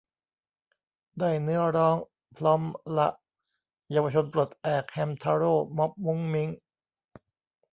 [1.19, 1.97] ได้เนื้อร้อง
[2.37, 2.61] พร้อม
[2.97, 3.07] ละ
[3.91, 6.49] เยาวชนปลดแอก แฮมทาโร่ ม็อบมุ้งมิ้ง